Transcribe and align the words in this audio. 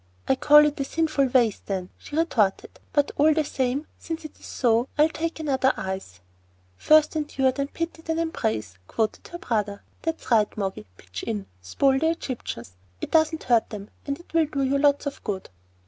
"I 0.27 0.33
call 0.33 0.65
it 0.65 0.79
a 0.79 0.83
sinful 0.83 1.27
waste, 1.27 1.67
then," 1.67 1.89
she 1.95 2.15
retorted. 2.15 2.79
"But 2.91 3.11
all 3.17 3.35
the 3.35 3.43
same, 3.45 3.85
since 3.99 4.25
it 4.25 4.39
is 4.39 4.47
so, 4.47 4.87
I'll 4.97 5.09
take 5.09 5.39
another 5.39 5.73
ice." 5.77 6.21
"'First 6.75 7.15
endure, 7.15 7.51
then 7.51 7.67
pity, 7.67 8.01
then 8.01 8.17
embrace,'" 8.17 8.79
quoted 8.87 9.27
her 9.27 9.37
brother. 9.37 9.83
"That's 10.01 10.31
right, 10.31 10.51
Moggy; 10.57 10.87
pitch 10.97 11.21
in, 11.21 11.45
spoil 11.61 11.99
the 11.99 12.09
Egyptians. 12.09 12.71
It 12.99 13.11
doesn't 13.11 13.43
hurt 13.43 13.69
them, 13.69 13.91
and 14.07 14.19
it 14.19 14.33
will 14.33 14.47
do 14.47 14.63
you 14.63 14.79
lots 14.79 15.05
of 15.05 15.23
good." 15.23 15.51